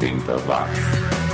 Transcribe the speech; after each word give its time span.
80 0.00 0.46
watts. 0.48 1.33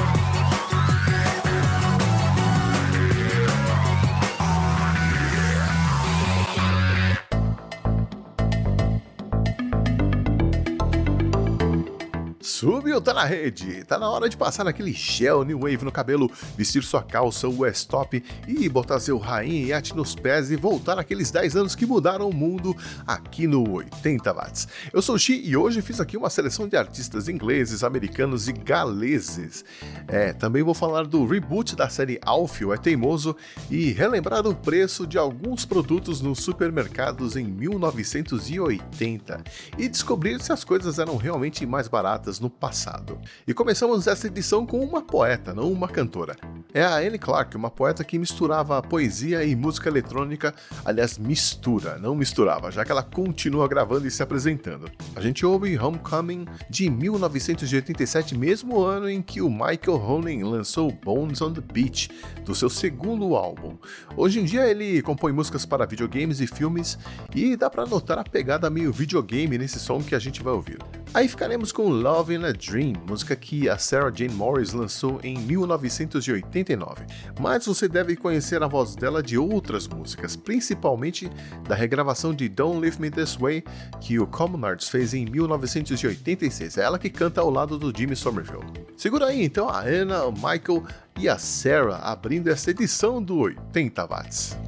Subiu, 12.60 13.00
tá 13.00 13.14
na 13.14 13.24
rede. 13.24 13.84
Tá 13.84 13.98
na 13.98 14.10
hora 14.10 14.28
de 14.28 14.36
passar 14.36 14.64
naquele 14.64 14.92
gel 14.92 15.44
New 15.44 15.60
Wave 15.60 15.82
no 15.82 15.90
cabelo, 15.90 16.30
vestir 16.58 16.82
sua 16.82 17.02
calça 17.02 17.48
West 17.48 17.88
Top 17.88 18.22
e 18.46 18.68
botar 18.68 19.00
seu 19.00 19.16
rainha 19.16 19.68
iate 19.68 19.96
nos 19.96 20.14
pés 20.14 20.50
e 20.50 20.56
voltar 20.56 20.96
naqueles 20.96 21.30
10 21.30 21.56
anos 21.56 21.74
que 21.74 21.86
mudaram 21.86 22.28
o 22.28 22.34
mundo 22.34 22.76
aqui 23.06 23.46
no 23.46 23.66
80 23.66 24.34
watts. 24.34 24.68
Eu 24.92 25.00
sou 25.00 25.14
o 25.14 25.18
Xi 25.18 25.40
e 25.42 25.56
hoje 25.56 25.80
fiz 25.80 26.02
aqui 26.02 26.18
uma 26.18 26.28
seleção 26.28 26.68
de 26.68 26.76
artistas 26.76 27.30
ingleses, 27.30 27.82
americanos 27.82 28.46
e 28.46 28.52
galeses. 28.52 29.64
É, 30.06 30.34
também 30.34 30.62
vou 30.62 30.74
falar 30.74 31.06
do 31.06 31.24
reboot 31.24 31.74
da 31.74 31.88
série 31.88 32.20
Alfio 32.22 32.74
é 32.74 32.76
Teimoso 32.76 33.34
e 33.70 33.90
relembrar 33.90 34.46
o 34.46 34.54
preço 34.54 35.06
de 35.06 35.16
alguns 35.16 35.64
produtos 35.64 36.20
nos 36.20 36.40
supermercados 36.40 37.36
em 37.36 37.44
1980 37.44 39.44
e 39.78 39.88
descobrir 39.88 40.42
se 40.42 40.52
as 40.52 40.62
coisas 40.62 40.98
eram 40.98 41.16
realmente 41.16 41.64
mais 41.64 41.88
baratas 41.88 42.38
no 42.38 42.49
passado. 42.50 43.18
E 43.46 43.54
começamos 43.54 44.06
essa 44.06 44.26
edição 44.26 44.66
com 44.66 44.80
uma 44.80 45.00
poeta, 45.00 45.54
não 45.54 45.70
uma 45.70 45.88
cantora. 45.88 46.36
É 46.74 46.82
a 46.82 46.96
Anne 46.96 47.18
Clark, 47.18 47.56
uma 47.56 47.70
poeta 47.70 48.04
que 48.04 48.18
misturava 48.18 48.82
poesia 48.82 49.44
e 49.44 49.56
música 49.56 49.88
eletrônica, 49.88 50.54
aliás, 50.84 51.18
mistura, 51.18 51.98
não 51.98 52.14
misturava, 52.14 52.70
já 52.70 52.84
que 52.84 52.92
ela 52.92 53.02
continua 53.02 53.66
gravando 53.66 54.06
e 54.06 54.10
se 54.10 54.22
apresentando. 54.22 54.90
A 55.16 55.20
gente 55.20 55.44
ouve 55.46 55.78
Homecoming 55.78 56.46
de 56.68 56.90
1987, 56.90 58.36
mesmo 58.36 58.80
ano 58.80 59.08
em 59.08 59.22
que 59.22 59.40
o 59.40 59.48
Michael 59.48 60.00
Honing 60.00 60.42
lançou 60.42 60.90
Bones 60.92 61.40
on 61.40 61.52
the 61.52 61.60
Beach, 61.60 62.10
do 62.44 62.54
seu 62.54 62.68
segundo 62.68 63.34
álbum. 63.34 63.76
Hoje 64.16 64.40
em 64.40 64.44
dia 64.44 64.66
ele 64.66 65.02
compõe 65.02 65.32
músicas 65.32 65.64
para 65.64 65.86
videogames 65.86 66.40
e 66.40 66.46
filmes 66.46 66.98
e 67.34 67.56
dá 67.56 67.70
para 67.70 67.86
notar 67.86 68.18
a 68.18 68.24
pegada 68.24 68.70
meio 68.70 68.92
videogame 68.92 69.58
nesse 69.58 69.78
som 69.78 70.02
que 70.02 70.14
a 70.14 70.18
gente 70.18 70.42
vai 70.42 70.52
ouvir. 70.52 70.78
Aí 71.12 71.28
ficaremos 71.28 71.72
com 71.72 71.88
Love 71.88 72.38
in 72.40 72.44
a 72.46 72.52
Dream, 72.52 72.94
música 73.06 73.36
que 73.36 73.68
a 73.68 73.76
Sarah 73.76 74.10
Jane 74.14 74.34
Morris 74.34 74.72
lançou 74.72 75.20
em 75.22 75.38
1989. 75.38 77.04
Mas 77.38 77.66
você 77.66 77.86
deve 77.86 78.16
conhecer 78.16 78.62
a 78.62 78.66
voz 78.66 78.96
dela 78.96 79.22
de 79.22 79.36
outras 79.36 79.86
músicas, 79.86 80.34
principalmente 80.36 81.30
da 81.68 81.74
regravação 81.74 82.34
de 82.34 82.48
Don't 82.48 82.80
Leave 82.80 83.00
Me 83.00 83.10
This 83.10 83.36
Way, 83.36 83.64
que 84.00 84.18
o 84.18 84.26
Common 84.26 84.66
Arts 84.66 84.88
fez 84.88 85.12
em 85.12 85.26
1986. 85.26 86.78
É 86.78 86.82
ela 86.82 86.98
que 86.98 87.10
canta 87.10 87.40
ao 87.40 87.50
lado 87.50 87.78
do 87.78 87.96
Jimmy 87.96 88.16
Somerville. 88.16 88.64
Segura 88.96 89.26
aí 89.26 89.44
então 89.44 89.68
a 89.68 89.82
Anna, 89.82 90.24
o 90.24 90.32
Michael 90.32 90.84
e 91.18 91.28
a 91.28 91.38
Sarah 91.38 91.98
abrindo 91.98 92.48
essa 92.48 92.70
edição 92.70 93.22
do 93.22 93.38
80 93.38 94.06
Watts. 94.06 94.58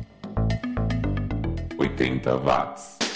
80 1.78 2.36
Watts. 2.36 3.11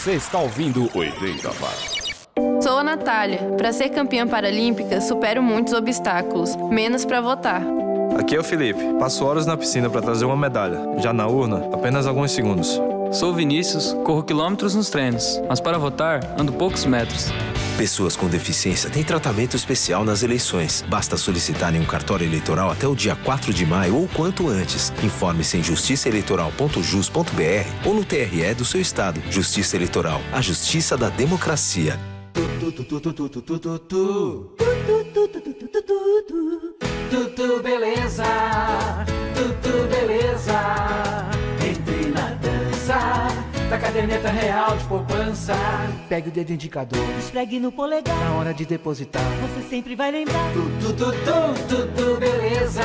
Você 0.00 0.12
está 0.12 0.38
ouvindo 0.38 0.88
80 0.94 1.46
Watts. 1.46 2.26
Sou 2.62 2.78
a 2.78 2.82
Natália. 2.82 3.54
Para 3.58 3.70
ser 3.70 3.90
campeã 3.90 4.26
paralímpica, 4.26 4.98
supero 4.98 5.42
muitos 5.42 5.74
obstáculos, 5.74 6.56
menos 6.56 7.04
para 7.04 7.20
votar. 7.20 7.62
Aqui 8.18 8.34
é 8.34 8.40
o 8.40 8.42
Felipe. 8.42 8.80
Passo 8.98 9.22
horas 9.26 9.44
na 9.44 9.58
piscina 9.58 9.90
para 9.90 10.00
trazer 10.00 10.24
uma 10.24 10.38
medalha. 10.38 10.78
Já 11.02 11.12
na 11.12 11.26
urna, 11.26 11.68
apenas 11.70 12.06
alguns 12.06 12.32
segundos. 12.32 12.80
Sou 13.12 13.34
Vinícius, 13.34 13.92
corro 14.02 14.22
quilômetros 14.22 14.74
nos 14.74 14.88
treinos, 14.88 15.38
mas 15.46 15.60
para 15.60 15.76
votar, 15.76 16.20
ando 16.38 16.50
poucos 16.50 16.86
metros. 16.86 17.30
Pessoas 17.80 18.14
com 18.14 18.28
deficiência 18.28 18.90
têm 18.90 19.02
tratamento 19.02 19.56
especial 19.56 20.04
nas 20.04 20.22
eleições. 20.22 20.84
Basta 20.86 21.16
solicitarem 21.16 21.80
um 21.80 21.86
cartório 21.86 22.26
eleitoral 22.26 22.70
até 22.70 22.86
o 22.86 22.94
dia 22.94 23.16
4 23.16 23.54
de 23.54 23.64
maio 23.64 23.96
ou 23.96 24.06
quanto 24.06 24.50
antes. 24.50 24.92
Informe-se 25.02 25.56
em 25.56 25.62
justiçaeleitoral.jus.br 25.62 27.86
ou 27.86 27.94
no 27.94 28.04
TRE 28.04 28.52
do 28.54 28.66
seu 28.66 28.82
estado. 28.82 29.22
Justiça 29.30 29.76
Eleitoral, 29.76 30.20
a 30.30 30.42
justiça 30.42 30.94
da 30.94 31.08
democracia. 31.08 31.98
Tudo 37.10 37.62
beleza, 37.62 38.24
caderneta 44.30 44.32
real 44.32 44.76
de 44.76 44.84
poupança. 44.84 45.54
Pegue 46.08 46.28
o 46.28 46.32
dedo 46.32 46.52
indicador, 46.52 47.04
Esfregue 47.18 47.58
no 47.58 47.72
polegar, 47.72 48.16
na 48.16 48.32
hora 48.34 48.54
de 48.54 48.64
depositar. 48.64 49.22
você 49.40 49.68
sempre 49.68 49.96
vai 49.96 50.10
lembrar. 50.10 50.52
Tudo, 50.52 50.94
tudo, 50.94 51.68
tudo 51.68 52.20
beleza, 52.20 52.82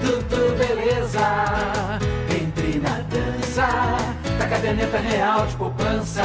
tudo 0.00 0.56
beleza. 0.58 1.98
Entre 2.30 2.78
na 2.78 2.98
dança 3.00 3.66
da 4.38 4.46
caderneta 4.48 4.98
real 4.98 5.46
de 5.46 5.56
poupança. 5.56 6.24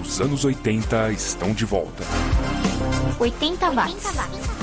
Os 0.00 0.20
anos 0.20 0.44
80 0.44 1.12
estão 1.12 1.52
de 1.52 1.64
volta. 1.64 2.04
80 3.20 3.70
watts. 3.70 4.06
As 4.06 4.57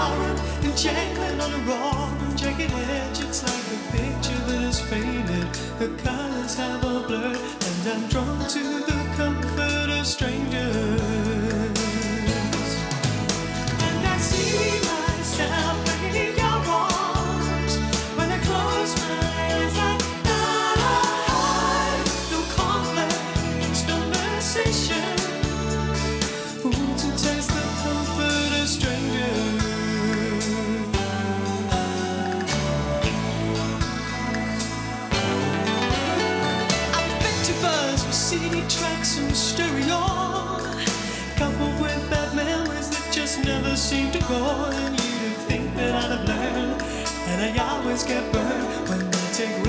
And 0.00 0.76
jangling 0.76 1.40
on 1.40 1.52
a 1.52 1.58
wrong 1.66 2.16
and 2.20 2.38
jagged 2.38 2.70
edge. 2.70 3.18
It's 3.18 3.42
like 3.42 3.66
a 3.74 3.78
picture 3.90 4.38
that 4.46 4.62
is 4.62 4.80
faded. 4.80 5.52
The 5.80 5.88
colors 6.04 6.54
have 6.54 6.84
all 6.84 7.02
blurred, 7.02 7.36
and 7.36 7.88
I'm 7.88 8.08
drawn 8.08 8.38
to 8.48 8.62
the 8.86 9.07
seem 44.38 44.46
to 44.46 44.52
go. 44.52 44.70
And 44.70 45.00
you'd 45.00 45.36
think 45.48 45.74
that 45.76 45.94
I'd 45.94 46.10
have 46.10 46.28
learned, 46.28 46.82
and 47.28 47.58
I 47.60 47.74
always 47.74 48.04
get 48.04 48.32
burned 48.32 48.88
when 48.88 49.00
I 49.02 49.32
take 49.32 49.67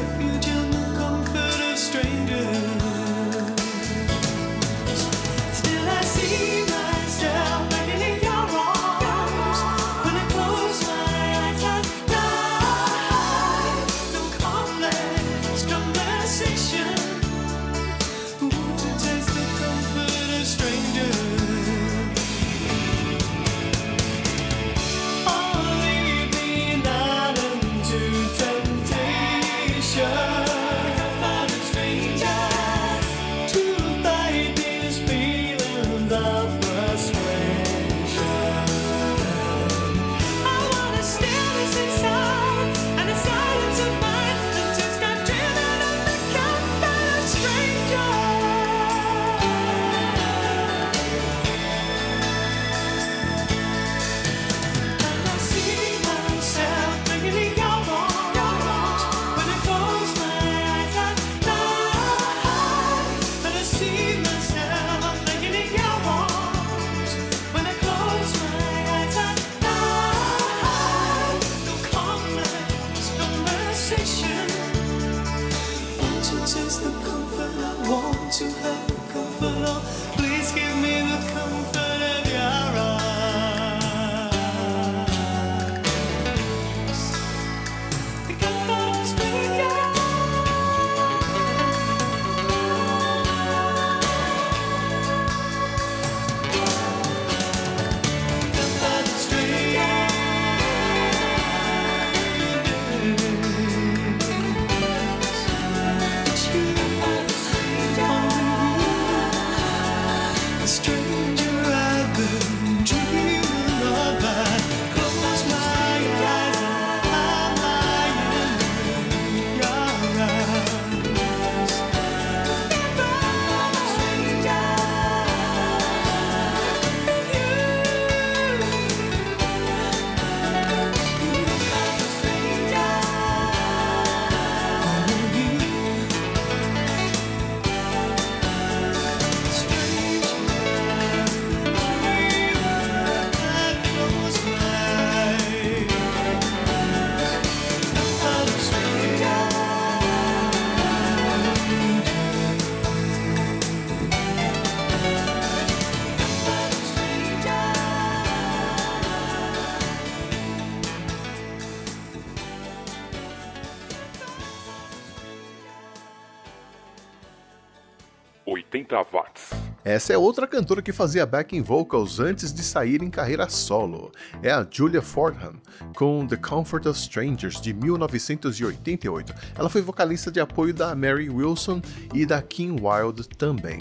80 168.50 168.96
watts. 169.12 169.50
Essa 169.84 170.14
é 170.14 170.18
outra 170.18 170.46
cantora 170.46 170.82
que 170.82 170.92
fazia 170.92 171.26
backing 171.26 171.62
vocals 171.62 172.20
antes 172.20 172.54
de 172.54 172.62
sair 172.64 173.02
em 173.02 173.10
carreira 173.10 173.48
solo. 173.48 174.12
É 174.44 174.52
a 174.52 174.68
Julia 174.70 175.02
Fordham, 175.02 175.56
com 175.96 176.28
The 176.28 176.36
Comfort 176.36 176.86
of 176.86 177.00
Strangers, 177.00 177.62
de 177.62 177.74
1988. 177.74 179.34
Ela 179.58 179.70
foi 179.70 179.82
vocalista 179.82 180.32
de 180.32 180.40
apoio 180.40 180.74
da 180.74 180.94
Mary 180.96 181.30
Wilson 181.30 181.82
e 182.14 182.26
da 182.26 182.42
Kim 182.42 182.78
Wilde 182.82 183.28
também. 183.30 183.80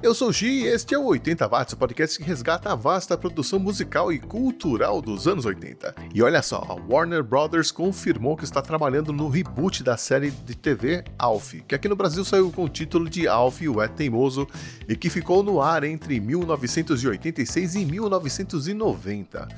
Eu 0.00 0.14
sou 0.14 0.28
o 0.28 0.32
Gi 0.32 0.46
e 0.46 0.66
este 0.68 0.94
é 0.94 0.98
o 0.98 1.06
80 1.06 1.48
Watts, 1.48 1.72
o 1.72 1.76
podcast 1.76 2.16
que 2.16 2.24
resgata 2.24 2.70
a 2.70 2.76
vasta 2.76 3.18
produção 3.18 3.58
musical 3.58 4.12
e 4.12 4.20
cultural 4.20 5.02
dos 5.02 5.26
anos 5.26 5.44
80. 5.44 5.92
E 6.14 6.22
olha 6.22 6.40
só, 6.40 6.64
a 6.68 6.74
Warner 6.74 7.24
Brothers 7.24 7.72
confirmou 7.72 8.36
que 8.36 8.44
está 8.44 8.62
trabalhando 8.62 9.12
no 9.12 9.28
reboot 9.28 9.82
da 9.82 9.96
série 9.96 10.30
de 10.30 10.56
TV 10.56 11.02
Alf, 11.18 11.54
que 11.66 11.74
aqui 11.74 11.88
no 11.88 11.96
Brasil 11.96 12.24
saiu 12.24 12.48
com 12.52 12.62
o 12.62 12.68
título 12.68 13.10
de 13.10 13.26
Alf, 13.26 13.60
o 13.62 13.82
É 13.82 13.88
Teimoso, 13.88 14.46
e 14.88 14.94
que 14.94 15.10
ficou 15.10 15.42
no 15.42 15.60
ar 15.60 15.82
entre 15.82 16.20
1986 16.20 17.74
e 17.74 17.84
1990. 17.84 19.48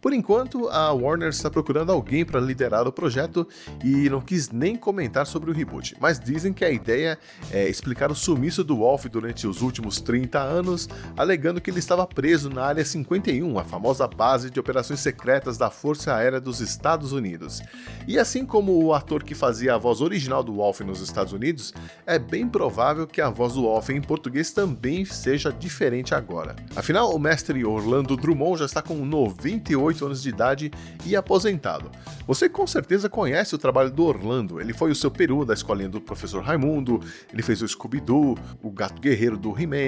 Por 0.00 0.14
enquanto, 0.14 0.66
a 0.70 0.94
Warner 0.94 1.28
está 1.28 1.50
procurando 1.50 1.92
alguém 1.92 2.24
para 2.24 2.40
liderar 2.40 2.88
o 2.88 2.92
projeto 2.92 3.46
e 3.84 4.08
não 4.08 4.22
quis 4.22 4.50
nem 4.50 4.76
comentar 4.76 5.26
sobre 5.26 5.50
o 5.50 5.54
reboot, 5.54 5.94
mas 6.00 6.18
dizem 6.18 6.54
que 6.54 6.64
a 6.64 6.70
ideia 6.70 7.18
é 7.52 7.68
explicar 7.68 8.10
o 8.10 8.14
sumiço 8.14 8.64
do 8.64 8.82
Alf 8.82 9.04
durante 9.04 9.46
os 9.46 9.60
últimos 9.60 9.89
últimos 9.90 10.00
30 10.00 10.38
anos, 10.38 10.88
alegando 11.16 11.60
que 11.60 11.70
ele 11.70 11.80
estava 11.80 12.06
preso 12.06 12.48
na 12.48 12.64
Área 12.64 12.84
51, 12.84 13.58
a 13.58 13.64
famosa 13.64 14.06
base 14.06 14.50
de 14.50 14.60
operações 14.60 15.00
secretas 15.00 15.58
da 15.58 15.68
Força 15.68 16.14
Aérea 16.14 16.40
dos 16.40 16.60
Estados 16.60 17.12
Unidos. 17.12 17.60
E 18.06 18.18
assim 18.18 18.46
como 18.46 18.84
o 18.84 18.94
ator 18.94 19.24
que 19.24 19.34
fazia 19.34 19.74
a 19.74 19.78
voz 19.78 20.00
original 20.00 20.42
do 20.42 20.54
Wolf 20.54 20.80
nos 20.80 21.00
Estados 21.00 21.32
Unidos, 21.32 21.74
é 22.06 22.18
bem 22.18 22.48
provável 22.48 23.06
que 23.06 23.20
a 23.20 23.28
voz 23.28 23.54
do 23.54 23.62
Wolf 23.62 23.90
em 23.90 24.00
português 24.00 24.52
também 24.52 25.04
seja 25.04 25.52
diferente 25.52 26.14
agora. 26.14 26.54
Afinal, 26.76 27.14
o 27.14 27.18
mestre 27.18 27.64
Orlando 27.64 28.16
Drummond 28.16 28.60
já 28.60 28.66
está 28.66 28.80
com 28.80 28.94
98 29.04 30.06
anos 30.06 30.22
de 30.22 30.28
idade 30.28 30.70
e 31.04 31.16
aposentado. 31.16 31.90
Você 32.26 32.48
com 32.48 32.66
certeza 32.66 33.08
conhece 33.08 33.54
o 33.54 33.58
trabalho 33.58 33.90
do 33.90 34.04
Orlando, 34.04 34.60
ele 34.60 34.72
foi 34.72 34.90
o 34.90 34.94
seu 34.94 35.10
peru 35.10 35.44
da 35.44 35.54
escolinha 35.54 35.88
do 35.88 36.00
professor 36.00 36.42
Raimundo, 36.42 37.00
ele 37.32 37.42
fez 37.42 37.60
o 37.62 37.68
Scooby-Doo, 37.68 38.38
o 38.62 38.70
Gato 38.70 39.00
Guerreiro 39.00 39.36
do 39.36 39.58
He-Man, 39.58 39.79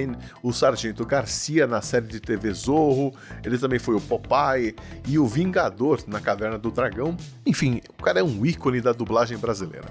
o 0.43 0.53
Sargento 0.53 1.05
Garcia 1.05 1.67
na 1.67 1.81
série 1.81 2.07
de 2.07 2.21
TV 2.21 2.53
Zorro, 2.53 3.15
ele 3.45 3.59
também 3.59 3.79
foi 3.79 3.95
o 3.95 4.01
Popeye 4.01 4.75
e 5.07 5.19
o 5.19 5.27
Vingador 5.27 6.03
na 6.07 6.21
Caverna 6.21 6.59
do 6.59 6.71
Dragão. 6.71 7.17
Enfim, 7.47 7.81
o 7.99 8.03
cara 8.03 8.21
é 8.21 8.23
um 8.23 8.45
ícone 8.45 8.81
da 8.81 8.93
dublagem 8.93 9.39
brasileira. 9.39 9.89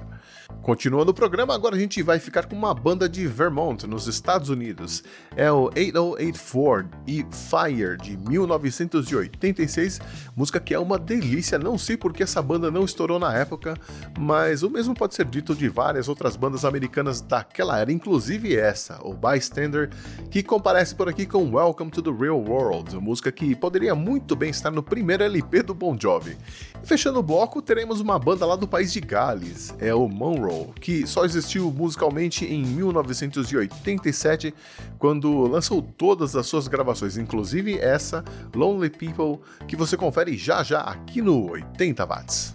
Continuando 0.62 1.10
o 1.10 1.14
programa, 1.14 1.56
agora 1.56 1.76
a 1.76 1.80
gente 1.80 2.04
vai 2.04 2.20
ficar 2.20 2.46
com 2.46 2.56
uma 2.56 2.72
banda 2.72 3.10
de 3.10 3.26
Vermont, 3.26 3.88
nos 3.88 4.06
Estados 4.06 4.48
Unidos. 4.48 5.04
É 5.36 5.52
o 5.52 5.72
808 5.76 6.38
Ford 6.38 6.88
e 7.08 7.26
Fire 7.32 7.98
de 7.98 8.16
1986, 8.16 10.00
música 10.36 10.60
que 10.60 10.72
é 10.72 10.78
uma 10.78 11.00
delícia. 11.00 11.58
Não 11.58 11.80
sei 11.80 11.98
porque 11.98 12.22
essa 12.22 12.44
banda 12.44 12.70
não 12.70 12.86
estourou 12.86 13.18
na 13.18 13.36
época, 13.36 13.74
mas 14.20 14.62
o 14.62 14.70
mesmo 14.70 14.94
pode 14.94 15.16
ser 15.16 15.26
dito 15.26 15.56
de 15.56 15.68
várias 15.68 16.08
outras 16.08 16.36
bandas 16.36 16.64
americanas 16.64 17.22
daquela 17.22 17.80
era, 17.80 17.92
inclusive 17.92 18.56
essa, 18.56 19.00
o 19.02 19.16
Bystander, 19.16 19.90
que 20.30 20.44
comparece 20.44 20.94
por 20.94 21.10
aqui 21.10 21.26
com 21.26 21.56
Welcome 21.56 21.90
to 21.90 22.04
the 22.04 22.12
Real 22.12 22.40
World, 22.40 22.96
música 22.98 23.32
que 23.32 23.56
poderia 23.56 23.96
muito 23.96 24.36
bem 24.36 24.52
estar 24.52 24.70
no 24.70 24.84
primeiro 24.84 25.24
LP 25.24 25.64
do 25.64 25.74
Bon 25.74 25.98
Jovi. 26.00 26.38
E 26.84 26.86
fechando 26.86 27.18
o 27.18 27.24
bloco, 27.24 27.64
teremos 27.64 28.00
uma 28.00 28.20
banda 28.20 28.46
lá 28.46 28.56
do 28.56 28.68
país 28.68 28.94
de 28.94 29.02
Gales, 29.02 29.74
é 29.80 29.94
o 29.94 30.08
Monroe, 30.42 30.74
que 30.80 31.06
só 31.06 31.24
existiu 31.24 31.72
musicalmente 31.72 32.46
em 32.46 32.64
1987, 32.66 34.54
quando 34.98 35.46
lançou 35.48 35.82
todas 35.82 36.36
as 36.36 36.48
suas 36.48 36.68
gravações, 36.68 37.18
inclusive 37.18 37.78
essa, 37.78 38.24
Lonely 38.56 38.90
People, 38.90 39.40
que 39.68 39.76
você 39.76 39.96
confere 39.96 40.36
já 40.36 40.64
já 40.64 40.82
aqui 40.82 41.22
no 41.22 41.52
80 41.52 42.06
Watts. 42.06 42.54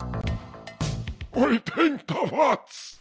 80 1.33 2.15
watts! 2.33 2.99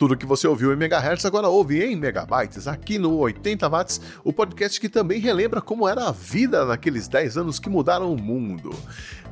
Tudo 0.00 0.16
que 0.16 0.24
você 0.24 0.48
ouviu 0.48 0.72
em 0.72 0.76
megahertz 0.76 1.26
agora 1.26 1.46
ouve 1.46 1.84
em 1.84 1.94
megabytes, 1.94 2.66
aqui 2.66 2.98
no 2.98 3.18
80 3.18 3.68
watts, 3.68 4.00
o 4.24 4.32
podcast 4.32 4.80
que 4.80 4.88
também 4.88 5.20
relembra 5.20 5.60
como 5.60 5.86
era 5.86 6.08
a 6.08 6.10
vida 6.10 6.64
naqueles 6.64 7.06
10 7.06 7.36
anos 7.36 7.58
que 7.58 7.68
mudaram 7.68 8.10
o 8.10 8.18
mundo. 8.18 8.74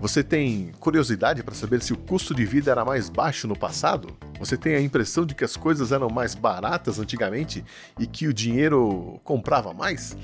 Você 0.00 0.22
tem 0.22 0.70
curiosidade 0.78 1.42
para 1.42 1.54
saber 1.54 1.82
se 1.82 1.92
o 1.92 1.96
custo 1.96 2.32
de 2.32 2.44
vida 2.44 2.70
era 2.70 2.84
mais 2.84 3.08
baixo 3.08 3.48
no 3.48 3.58
passado? 3.58 4.16
Você 4.38 4.56
tem 4.56 4.76
a 4.76 4.80
impressão 4.80 5.26
de 5.26 5.34
que 5.34 5.42
as 5.42 5.56
coisas 5.56 5.90
eram 5.90 6.08
mais 6.08 6.36
baratas 6.36 7.00
antigamente 7.00 7.64
e 7.98 8.06
que 8.06 8.28
o 8.28 8.32
dinheiro 8.32 9.20
comprava 9.24 9.74
mais? 9.74 10.16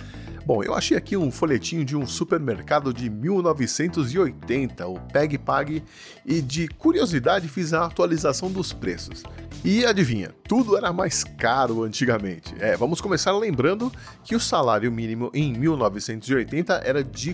Bom, 0.46 0.62
eu 0.62 0.74
achei 0.74 0.94
aqui 0.94 1.16
um 1.16 1.30
folhetinho 1.30 1.84
de 1.84 1.96
um 1.96 2.06
supermercado 2.06 2.92
de 2.92 3.08
1980, 3.08 4.86
o 4.86 5.00
Peg 5.00 5.38
Pag, 5.38 5.82
e 6.24 6.42
de 6.42 6.68
curiosidade 6.68 7.48
fiz 7.48 7.72
a 7.72 7.86
atualização 7.86 8.52
dos 8.52 8.70
preços. 8.70 9.22
E 9.64 9.86
adivinha, 9.86 10.34
tudo 10.46 10.76
era 10.76 10.92
mais 10.92 11.24
caro 11.24 11.82
antigamente. 11.82 12.54
É, 12.58 12.76
vamos 12.76 13.00
começar 13.00 13.32
lembrando 13.32 13.90
que 14.22 14.36
o 14.36 14.40
salário 14.40 14.92
mínimo 14.92 15.30
em 15.32 15.54
1980 15.54 16.82
era 16.84 17.02
de 17.02 17.32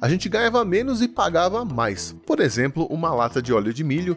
A 0.01 0.09
gente 0.09 0.27
ganhava 0.29 0.65
menos 0.65 1.03
e 1.03 1.09
pagava 1.09 1.63
mais. 1.65 2.17
Por 2.27 2.41
exemplo, 2.41 2.87
uma 2.87 3.13
lata 3.13 3.43
de 3.43 3.53
óleo 3.53 3.75
de 3.75 3.85
milho 3.85 4.17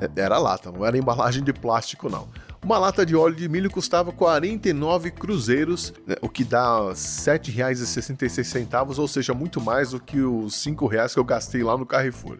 é, 0.00 0.10
era 0.20 0.38
lata, 0.38 0.72
não 0.72 0.84
era 0.84 0.98
embalagem 0.98 1.44
de 1.44 1.52
plástico 1.52 2.08
não. 2.08 2.28
Uma 2.64 2.78
lata 2.78 3.04
de 3.04 3.14
óleo 3.14 3.36
de 3.36 3.46
milho 3.46 3.70
custava 3.70 4.10
49 4.10 5.10
cruzeiros, 5.10 5.92
né, 6.06 6.16
o 6.22 6.30
que 6.30 6.42
dá 6.42 6.78
R$ 6.78 6.94
7,66, 6.94 8.98
ou 8.98 9.06
seja, 9.06 9.34
muito 9.34 9.60
mais 9.60 9.90
do 9.90 10.00
que 10.00 10.20
os 10.20 10.64
R$ 10.64 10.72
5,00 10.72 11.12
que 11.12 11.20
eu 11.20 11.24
gastei 11.24 11.62
lá 11.62 11.76
no 11.76 11.84
Carrefour. 11.84 12.38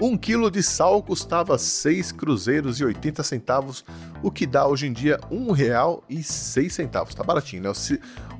Um 0.00 0.16
quilo 0.16 0.50
de 0.50 0.60
sal 0.60 1.00
custava 1.00 1.56
6 1.56 2.10
cruzeiros 2.10 2.80
e 2.80 2.84
80 2.84 3.22
centavos, 3.22 3.84
o 4.24 4.30
que 4.32 4.44
dá 4.44 4.66
hoje 4.66 4.88
em 4.88 4.92
dia 4.92 5.20
R$ 5.30 5.36
1,06. 5.36 7.14
Tá 7.14 7.22
baratinho, 7.22 7.62
né? 7.62 7.70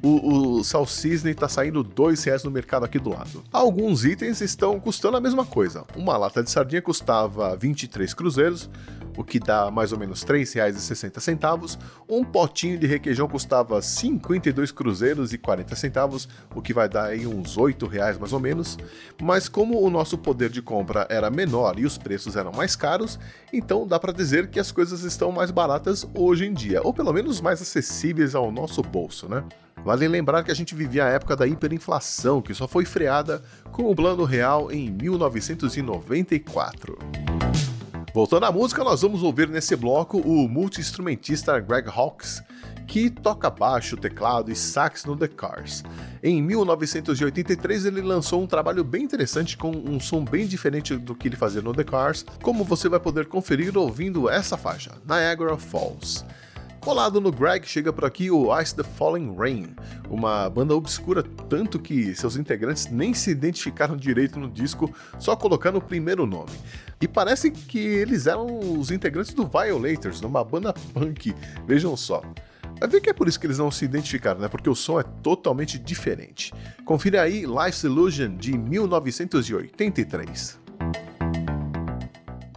O, 0.03 0.59
o 0.59 0.65
sal 0.65 0.87
cisne 0.87 1.35
tá 1.35 1.47
saindo 1.49 1.83
R$ 1.83 1.89
2,00 1.89 2.45
no 2.45 2.51
mercado 2.51 2.85
aqui 2.85 2.99
do 2.99 3.11
lado. 3.11 3.45
Alguns 3.53 4.05
itens 4.05 4.41
estão 4.41 4.81
custando 4.81 5.19
a 5.19 5.21
mesma 5.21 5.45
coisa. 5.45 5.85
Uma 5.95 6.17
lata 6.17 6.43
de 6.43 6.51
sardinha 6.51 6.81
custava 6.81 7.55
23 7.55 8.15
cruzeiros, 8.15 8.71
o 9.15 9.23
que 9.23 9.39
dá 9.39 9.71
mais 9.71 9.93
ou 9.93 9.99
menos 9.99 10.23
R$ 10.23 10.39
3,60. 10.39 11.79
Um 12.09 12.25
potinho 12.25 12.79
de 12.79 12.87
requeijão 12.87 13.29
custava 13.29 13.83
52 13.83 14.73
cruzeiros 14.73 15.35
e 15.35 15.39
40 15.39 15.77
centavos, 15.77 16.29
o 16.55 16.63
que 16.63 16.73
vai 16.73 16.89
dar 16.89 17.05
aí 17.05 17.27
uns 17.27 17.57
R$ 17.57 17.65
8,00 17.65 18.19
mais 18.19 18.33
ou 18.33 18.41
menos. 18.41 18.79
Mas 19.21 19.51
como 19.51 19.83
o 19.83 19.91
nosso 19.91 20.17
poder 20.17 20.49
de 20.49 20.63
compra 20.63 21.07
era 21.11 21.31
menor 21.31 21.79
e 21.79 21.85
os 21.85 21.99
preços 21.99 22.37
eram 22.37 22.53
mais 22.53 22.75
caros, 22.75 23.19
então 23.53 23.87
dá 23.87 23.99
para 23.99 24.13
dizer 24.13 24.49
que 24.49 24.59
as 24.59 24.73
coisas 24.73 25.03
estão 25.03 25.31
mais 25.31 25.51
baratas 25.51 26.09
hoje 26.15 26.47
em 26.47 26.55
dia, 26.55 26.81
ou 26.83 26.95
pelo 26.95 27.13
menos 27.13 27.39
mais 27.41 27.61
acessíveis 27.61 28.35
ao 28.35 28.51
nosso 28.51 28.81
bolso, 28.83 29.29
né? 29.29 29.45
Vale 29.85 30.07
lembrar 30.07 30.45
que 30.45 30.51
a 30.51 30.55
gente 30.55 30.75
vivia 30.75 31.07
a 31.07 31.09
época 31.09 31.35
da 31.35 31.47
hiperinflação, 31.47 32.43
que 32.43 32.53
só 32.53 32.69
foi 32.69 32.85
freada 32.85 33.43
com 33.73 33.91
o 33.91 33.95
Plano 33.95 34.25
Real 34.25 34.71
em 34.71 34.91
1994. 34.91 36.99
Voltando 38.13 38.45
à 38.45 38.53
música, 38.53 38.85
nós 38.85 39.01
vamos 39.03 39.23
ouvir 39.23 39.49
nesse 39.49 39.77
bloco 39.77 40.19
o 40.19 40.49
multi-instrumentista 40.49 41.61
Greg 41.61 41.89
Hawkes, 41.89 42.43
que 42.87 43.09
toca 43.09 43.49
baixo, 43.49 43.97
teclado 43.97 44.51
e 44.51 44.57
sax 44.57 45.05
no 45.05 45.17
The 45.17 45.29
Cars. 45.29 45.85
Em 46.23 46.43
1983 46.43 47.87
ele 47.87 48.03
lançou 48.03 48.43
um 48.43 48.47
trabalho 48.49 48.83
bem 48.83 49.05
interessante 49.05 49.57
com 49.57 49.71
um 49.71 50.01
som 50.01 50.25
bem 50.25 50.45
diferente 50.45 50.97
do 50.97 51.15
que 51.15 51.29
ele 51.29 51.37
fazia 51.37 51.63
no 51.63 51.73
The 51.73 51.85
Cars, 51.85 52.27
como 52.43 52.65
você 52.65 52.89
vai 52.89 52.99
poder 52.99 53.27
conferir 53.27 53.79
ouvindo 53.79 54.29
essa 54.29 54.57
faixa, 54.57 54.91
Niagara 55.09 55.57
Falls. 55.57 56.25
Colado 56.81 57.21
no 57.21 57.31
Greg 57.31 57.69
chega 57.69 57.93
por 57.93 58.07
aqui 58.07 58.31
o 58.31 58.59
Ice 58.59 58.75
the 58.75 58.83
Falling 58.83 59.37
Rain, 59.37 59.75
uma 60.09 60.49
banda 60.49 60.75
obscura 60.75 61.23
tanto 61.23 61.79
que 61.79 62.15
seus 62.15 62.37
integrantes 62.37 62.91
nem 62.91 63.13
se 63.13 63.31
identificaram 63.31 63.95
direito 63.95 64.41
no 64.41 64.51
disco, 64.51 64.91
só 65.19 65.37
colocando 65.37 65.77
o 65.77 65.83
primeiro 65.83 66.25
nome. 66.25 66.53
E 66.99 67.07
parece 67.07 67.51
que 67.51 67.79
eles 67.79 68.27
eram 68.27 68.79
os 68.79 68.91
integrantes 68.91 69.35
do 69.35 69.47
Violators, 69.47 70.23
numa 70.23 70.43
banda 70.43 70.73
punk, 70.95 71.35
vejam 71.67 71.95
só. 71.99 72.23
Vai 72.79 72.89
ver 72.89 73.03
que 73.03 73.11
é 73.11 73.13
por 73.13 73.29
isso 73.29 73.39
que 73.39 73.47
eles 73.47 73.59
não 73.59 73.71
se 73.71 73.85
identificaram, 73.85 74.41
né? 74.41 74.49
Porque 74.49 74.71
o 74.71 74.75
som 74.75 74.99
é 74.99 75.03
totalmente 75.03 75.79
diferente. 75.79 76.51
Confira 76.87 77.21
aí 77.21 77.45
Life's 77.45 77.85
Illusion 77.85 78.37
de 78.37 78.57
1983. 78.57 80.59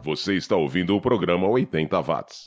Você 0.02 0.36
está 0.36 0.56
ouvindo 0.56 0.96
o 0.96 1.02
programa 1.02 1.46
80 1.48 2.02
Watts. 2.02 2.46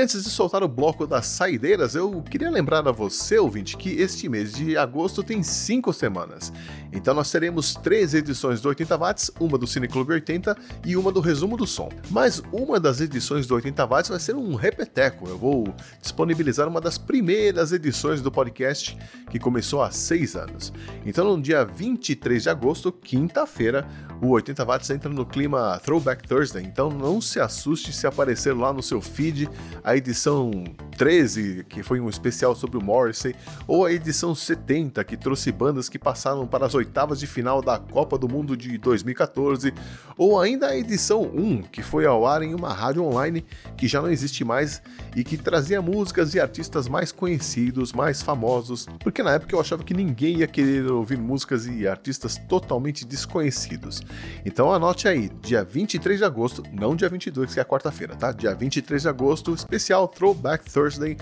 Antes 0.00 0.24
de 0.24 0.30
soltar 0.30 0.62
o 0.62 0.68
bloco 0.68 1.06
das 1.06 1.26
saideiras, 1.26 1.94
eu 1.94 2.22
queria 2.22 2.50
lembrar 2.50 2.86
a 2.88 2.92
você, 2.92 3.38
ouvinte, 3.38 3.76
que 3.76 3.90
este 4.00 4.28
mês 4.28 4.52
de 4.52 4.76
agosto 4.76 5.22
tem 5.22 5.42
cinco 5.42 5.92
semanas. 5.92 6.52
Então 6.92 7.14
nós 7.14 7.30
teremos 7.30 7.74
três 7.74 8.14
edições 8.14 8.60
do 8.60 8.68
80 8.68 8.96
watts, 8.96 9.30
uma 9.38 9.56
do 9.56 9.66
Cine 9.66 9.86
Clube 9.86 10.12
80 10.12 10.56
e 10.84 10.96
uma 10.96 11.12
do 11.12 11.20
Resumo 11.20 11.56
do 11.56 11.66
Som. 11.66 11.88
Mas 12.10 12.42
uma 12.52 12.80
das 12.80 13.00
edições 13.00 13.46
do 13.46 13.54
80 13.54 13.86
watts 13.86 14.10
vai 14.10 14.18
ser 14.18 14.34
um 14.34 14.54
repeteco. 14.54 15.28
Eu 15.28 15.38
vou 15.38 15.74
disponibilizar 16.00 16.68
uma 16.68 16.80
das 16.80 16.98
primeiras 16.98 17.72
edições 17.72 18.20
do 18.20 18.30
podcast 18.30 18.98
que 19.30 19.38
começou 19.38 19.82
há 19.82 19.90
seis 19.90 20.34
anos. 20.34 20.72
Então 21.06 21.24
no 21.36 21.40
dia 21.40 21.64
23 21.64 22.42
de 22.42 22.48
agosto, 22.48 22.90
quinta-feira, 22.90 23.86
o 24.20 24.28
80 24.28 24.64
watts 24.64 24.90
entra 24.90 25.10
no 25.10 25.24
clima 25.24 25.80
Throwback 25.84 26.26
Thursday. 26.26 26.62
Então 26.64 26.90
não 26.90 27.20
se 27.20 27.40
assuste 27.40 27.92
se 27.92 28.06
aparecer 28.06 28.54
lá 28.54 28.72
no 28.72 28.82
seu 28.82 29.00
feed 29.00 29.48
a 29.82 29.96
edição 29.96 30.50
13, 30.96 31.64
que 31.68 31.82
foi 31.82 32.00
um 32.00 32.08
especial 32.08 32.54
sobre 32.54 32.76
o 32.76 32.82
Morrissey, 32.82 33.34
ou 33.66 33.86
a 33.86 33.92
edição 33.92 34.34
70, 34.34 35.02
que 35.04 35.16
trouxe 35.16 35.50
bandas 35.52 35.88
que 35.88 35.98
passaram 35.98 36.46
para 36.46 36.66
as 36.66 36.74
oitavas 36.80 37.20
de 37.20 37.26
final 37.26 37.62
da 37.62 37.78
Copa 37.78 38.18
do 38.18 38.28
Mundo 38.28 38.56
de 38.56 38.76
2014, 38.78 39.72
ou 40.16 40.40
ainda 40.40 40.68
a 40.68 40.76
edição 40.76 41.22
1, 41.22 41.62
que 41.62 41.82
foi 41.82 42.06
ao 42.06 42.26
ar 42.26 42.42
em 42.42 42.54
uma 42.54 42.72
rádio 42.72 43.04
online 43.04 43.44
que 43.76 43.86
já 43.86 44.02
não 44.02 44.10
existe 44.10 44.44
mais 44.44 44.82
e 45.14 45.22
que 45.22 45.36
trazia 45.36 45.80
músicas 45.80 46.34
e 46.34 46.40
artistas 46.40 46.88
mais 46.88 47.12
conhecidos, 47.12 47.92
mais 47.92 48.22
famosos, 48.22 48.86
porque 49.00 49.22
na 49.22 49.32
época 49.32 49.54
eu 49.54 49.60
achava 49.60 49.84
que 49.84 49.94
ninguém 49.94 50.38
ia 50.38 50.46
querer 50.46 50.90
ouvir 50.90 51.18
músicas 51.18 51.66
e 51.66 51.86
artistas 51.86 52.36
totalmente 52.48 53.04
desconhecidos. 53.04 54.02
Então 54.44 54.72
anote 54.72 55.06
aí, 55.06 55.30
dia 55.42 55.62
23 55.62 56.18
de 56.18 56.24
agosto, 56.24 56.62
não 56.72 56.96
dia 56.96 57.08
22, 57.08 57.54
que 57.54 57.60
é 57.60 57.64
quarta-feira, 57.64 58.16
tá? 58.16 58.32
Dia 58.32 58.54
23 58.54 59.02
de 59.02 59.08
agosto, 59.08 59.54
especial 59.54 60.08
Throwback 60.08 60.70
Thursday. 60.70 61.16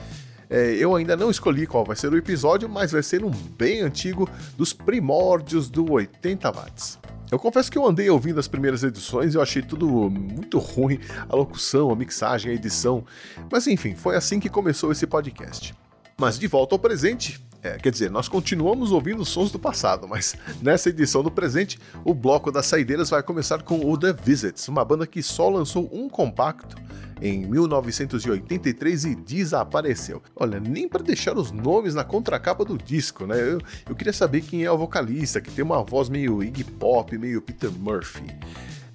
É, 0.50 0.72
eu 0.72 0.94
ainda 0.96 1.16
não 1.16 1.30
escolhi 1.30 1.66
qual 1.66 1.84
vai 1.84 1.96
ser 1.96 2.12
o 2.12 2.16
episódio, 2.16 2.68
mas 2.68 2.92
vai 2.92 3.02
ser 3.02 3.24
um 3.24 3.30
bem 3.30 3.80
antigo 3.80 4.28
dos 4.56 4.72
primórdios 4.72 5.68
do 5.68 5.92
80 5.92 6.50
watts. 6.50 6.98
Eu 7.30 7.38
confesso 7.38 7.70
que 7.70 7.76
eu 7.76 7.86
andei 7.86 8.08
ouvindo 8.08 8.40
as 8.40 8.48
primeiras 8.48 8.82
edições 8.82 9.34
e 9.34 9.36
eu 9.36 9.42
achei 9.42 9.60
tudo 9.60 9.86
muito 10.08 10.58
ruim, 10.58 10.98
a 11.28 11.36
locução, 11.36 11.90
a 11.90 11.96
mixagem, 11.96 12.50
a 12.50 12.54
edição. 12.54 13.04
Mas 13.52 13.66
enfim, 13.66 13.94
foi 13.94 14.16
assim 14.16 14.40
que 14.40 14.48
começou 14.48 14.90
esse 14.90 15.06
podcast. 15.06 15.74
Mas 16.18 16.38
de 16.38 16.46
volta 16.46 16.74
ao 16.74 16.78
presente, 16.78 17.38
é, 17.62 17.76
quer 17.76 17.90
dizer, 17.90 18.10
nós 18.10 18.28
continuamos 18.28 18.92
ouvindo 18.92 19.24
sons 19.24 19.50
do 19.50 19.58
passado, 19.58 20.06
mas 20.06 20.36
nessa 20.62 20.90
edição 20.90 21.22
do 21.22 21.30
presente, 21.30 21.78
o 22.04 22.14
bloco 22.14 22.52
das 22.52 22.66
saideiras 22.66 23.10
vai 23.10 23.22
começar 23.22 23.62
com 23.62 23.90
o 23.90 23.98
The 23.98 24.12
Visits, 24.12 24.68
uma 24.68 24.84
banda 24.84 25.06
que 25.06 25.22
só 25.22 25.48
lançou 25.48 25.88
um 25.92 26.08
compacto 26.08 26.76
em 27.20 27.46
1983 27.46 29.04
e 29.04 29.14
desapareceu. 29.16 30.22
Olha, 30.36 30.60
nem 30.60 30.88
para 30.88 31.02
deixar 31.02 31.36
os 31.36 31.50
nomes 31.50 31.94
na 31.94 32.04
contracapa 32.04 32.64
do 32.64 32.78
disco, 32.78 33.26
né? 33.26 33.40
Eu, 33.40 33.60
eu 33.88 33.96
queria 33.96 34.12
saber 34.12 34.42
quem 34.42 34.64
é 34.64 34.70
o 34.70 34.78
vocalista, 34.78 35.40
que 35.40 35.50
tem 35.50 35.64
uma 35.64 35.82
voz 35.82 36.08
meio 36.08 36.42
Iggy 36.42 36.62
Pop, 36.62 37.16
meio 37.18 37.42
Peter 37.42 37.72
Murphy. 37.72 38.26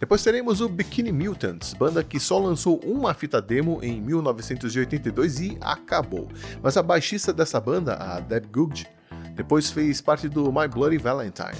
Depois 0.03 0.21
teremos 0.21 0.59
o 0.59 0.67
Bikini 0.67 1.13
Mutants, 1.13 1.73
banda 1.73 2.03
que 2.03 2.19
só 2.19 2.37
lançou 2.37 2.77
uma 2.83 3.13
fita 3.13 3.41
demo 3.41 3.79
em 3.81 4.01
1982 4.01 5.39
e 5.39 5.57
acabou. 5.61 6.27
Mas 6.61 6.75
a 6.75 6.83
baixista 6.83 7.31
dessa 7.31 7.57
banda, 7.57 7.93
a 7.93 8.19
Deb 8.19 8.47
Goodge, 8.51 8.85
depois 9.33 9.71
fez 9.71 10.01
parte 10.01 10.27
do 10.27 10.51
My 10.51 10.67
Bloody 10.67 10.97
Valentine. 10.97 11.57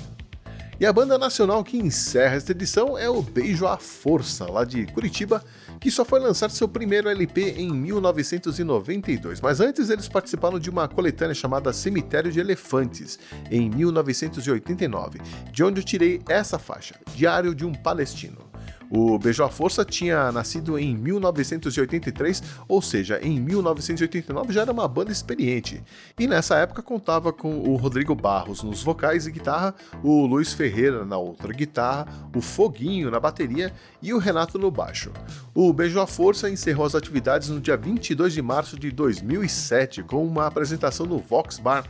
E 0.78 0.86
a 0.86 0.92
banda 0.92 1.18
nacional 1.18 1.64
que 1.64 1.78
encerra 1.78 2.36
esta 2.36 2.52
edição 2.52 2.98
é 2.98 3.10
o 3.10 3.22
Beijo 3.22 3.66
à 3.66 3.78
Força, 3.78 4.44
lá 4.52 4.66
de 4.66 4.88
Curitiba, 4.88 5.42
que 5.80 5.92
só 5.92 6.06
foi 6.06 6.20
lançar 6.20 6.50
seu 6.50 6.68
primeiro 6.68 7.10
LP 7.10 7.56
em 7.58 7.72
1992. 7.72 9.42
Mas 9.42 9.60
antes 9.60 9.90
eles 9.90 10.08
participaram 10.08 10.60
de 10.60 10.70
uma 10.70 10.88
coletânea 10.88 11.36
chamada 11.36 11.74
Cemitério 11.74 12.32
de 12.32 12.40
Elefantes, 12.40 13.20
em 13.50 13.70
1989, 13.70 15.20
de 15.52 15.64
onde 15.64 15.82
eu 15.82 15.86
tirei 15.86 16.22
essa 16.28 16.60
faixa, 16.60 16.96
Diário 17.16 17.54
de 17.54 17.66
um 17.66 17.74
Palestino. 17.74 18.53
O 18.96 19.18
Beijo 19.18 19.44
à 19.44 19.50
Força 19.50 19.84
tinha 19.84 20.32
nascido 20.32 20.78
em 20.78 20.96
1983, 20.96 22.44
ou 22.68 22.80
seja, 22.80 23.20
em 23.24 23.40
1989 23.40 24.54
já 24.54 24.62
era 24.62 24.72
uma 24.72 24.88
banda 24.88 25.12
experiente. 25.12 25.84
E 26.20 26.28
nessa 26.28 26.58
época 26.58 26.84
contava 26.84 27.34
com 27.34 27.58
o 27.58 27.76
Rodrigo 27.76 28.14
Barros 28.14 28.62
nos 28.62 28.84
vocais 28.84 29.26
e 29.26 29.32
guitarra, 29.32 29.74
o 30.04 30.28
Luiz 30.28 30.54
Ferreira 30.54 31.04
na 31.04 31.18
outra 31.18 31.52
guitarra, 31.52 32.06
o 32.36 32.40
Foguinho 32.40 33.10
na 33.10 33.20
bateria 33.20 33.74
e 34.00 34.14
o 34.14 34.20
Renato 34.20 34.60
no 34.60 34.70
baixo. 34.70 35.12
O 35.56 35.74
Beijo 35.74 36.00
à 36.00 36.06
Força 36.06 36.48
encerrou 36.48 36.86
as 36.86 36.94
atividades 36.94 37.50
no 37.50 37.60
dia 37.60 37.76
22 37.76 38.32
de 38.32 38.44
março 38.44 38.78
de 38.78 38.92
2007 38.92 40.04
com 40.04 40.24
uma 40.24 40.46
apresentação 40.46 41.08
no 41.08 41.18
Vox 41.18 41.58
Bar 41.58 41.84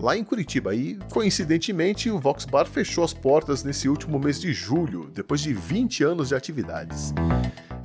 lá 0.00 0.16
em 0.16 0.24
Curitiba. 0.24 0.74
E, 0.74 0.98
coincidentemente, 1.10 2.10
o 2.10 2.18
Vox 2.18 2.44
Bar 2.44 2.66
fechou 2.66 3.04
as 3.04 3.12
portas 3.12 3.62
nesse 3.62 3.88
último 3.88 4.18
mês 4.18 4.40
de 4.40 4.52
julho, 4.52 5.10
depois 5.12 5.40
de 5.40 5.52
20 5.52 6.02
anos 6.02 6.28
de 6.28 6.34
atividades. 6.34 7.12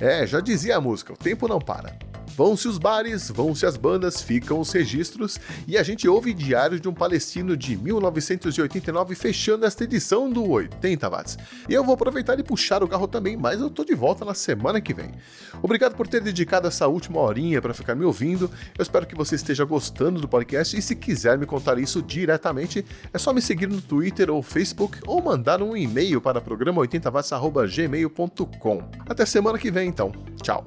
É, 0.00 0.26
já 0.26 0.40
dizia 0.40 0.76
a 0.76 0.80
música, 0.80 1.12
o 1.12 1.16
tempo 1.16 1.46
não 1.46 1.58
para. 1.58 1.96
Vão-se 2.36 2.68
os 2.68 2.76
bares, 2.76 3.30
vão-se 3.30 3.64
as 3.64 3.78
bandas, 3.78 4.20
ficam 4.20 4.60
os 4.60 4.70
registros 4.70 5.40
e 5.66 5.78
a 5.78 5.82
gente 5.82 6.06
ouve 6.06 6.34
Diário 6.34 6.78
de 6.78 6.86
um 6.86 6.92
Palestino 6.92 7.56
de 7.56 7.78
1989 7.78 9.14
fechando 9.14 9.64
esta 9.64 9.84
edição 9.84 10.30
do 10.30 10.46
80 10.46 11.08
watts. 11.08 11.38
E 11.66 11.72
eu 11.72 11.82
vou 11.82 11.94
aproveitar 11.94 12.38
e 12.38 12.42
puxar 12.42 12.82
o 12.82 12.88
carro 12.88 13.08
também, 13.08 13.38
mas 13.38 13.58
eu 13.58 13.70
tô 13.70 13.86
de 13.86 13.94
volta 13.94 14.22
na 14.22 14.34
semana 14.34 14.82
que 14.82 14.92
vem. 14.92 15.12
Obrigado 15.62 15.96
por 15.96 16.06
ter 16.06 16.20
dedicado 16.20 16.68
essa 16.68 16.86
última 16.86 17.20
horinha 17.20 17.62
para 17.62 17.72
ficar 17.72 17.94
me 17.94 18.04
ouvindo. 18.04 18.50
Eu 18.76 18.82
espero 18.82 19.06
que 19.06 19.14
você 19.14 19.36
esteja 19.36 19.64
gostando 19.64 20.20
do 20.20 20.28
podcast 20.28 20.76
e 20.76 20.82
se 20.82 20.94
quiser 20.94 21.38
me 21.38 21.46
contar 21.46 21.78
isso 21.78 22.02
diretamente, 22.02 22.84
é 23.14 23.18
só 23.18 23.32
me 23.32 23.40
seguir 23.40 23.66
no 23.66 23.80
Twitter 23.80 24.30
ou 24.30 24.42
Facebook 24.42 24.98
ou 25.06 25.22
mandar 25.22 25.62
um 25.62 25.74
e-mail 25.74 26.20
para 26.20 26.42
programa80watts@gmail.com. 26.42 28.90
Até 29.08 29.24
semana 29.24 29.58
que 29.58 29.70
vem 29.70 29.88
então. 29.88 30.12
Tchau. 30.42 30.66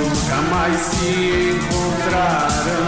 Nunca 0.00 0.36
mais 0.50 0.80
se 0.80 1.56
encontraram. 1.56 2.86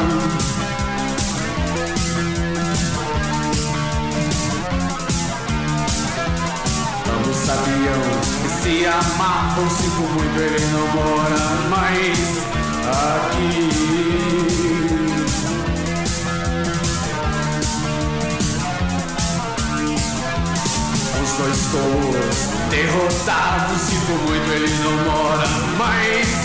Ambos 7.15 7.37
sabiam 7.37 8.03
que 8.43 8.49
se 8.63 8.87
amavam, 8.87 9.69
sinto 9.71 10.03
muito, 10.15 10.41
ele 10.41 10.65
não 10.73 10.87
mora 10.89 11.45
mais 11.69 12.19
aqui. 12.89 13.69
Os 21.23 21.33
dois 21.39 21.61
todos 21.73 22.37
derrotados, 22.71 23.81
sinto 23.83 24.13
muito, 24.27 24.49
ele 24.53 24.73
não 24.83 24.97
mora 25.05 25.49
mais 25.79 26.42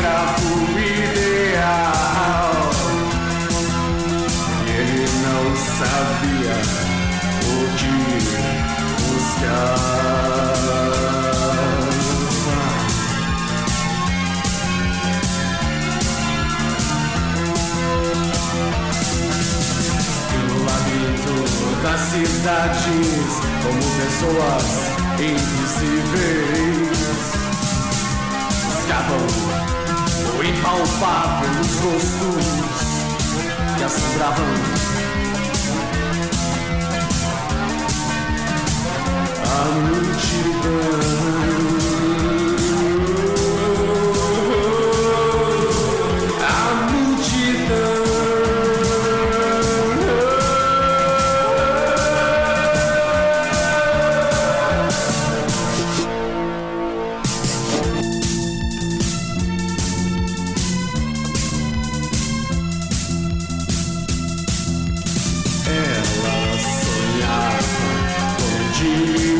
escravo 0.00 0.54
ideal. 0.78 1.90
E 4.66 4.68
ele 4.70 5.06
não 5.20 5.44
sabia 5.76 6.56
o 7.44 7.54
que 7.76 7.94
buscar. 9.04 9.90
No 20.48 20.56
labirinto 20.64 21.36
das 21.82 22.00
cidades, 22.00 23.32
como 23.62 23.82
pessoas 24.00 24.66
invisíveis, 25.20 27.00
buscavam 28.64 29.22
o 29.26 29.79
impalpável 30.50 31.50
nos 31.54 31.76
rostos 31.80 32.46
que 33.76 33.84
assombravam 33.84 34.46
a 39.44 39.64
multidão. 39.74 41.10
Com 68.82 69.39